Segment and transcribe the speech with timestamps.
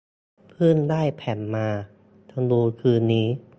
[0.49, 1.67] เพิ่งได้แผ่นมา
[2.29, 3.27] จะดูคืนนี้